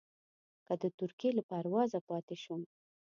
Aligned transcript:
که 0.65 0.73
د 0.81 0.83
ترکیې 0.97 1.29
له 1.37 1.43
پروازه 1.49 1.99
پاتې 2.09 2.35
شوم. 2.43 2.61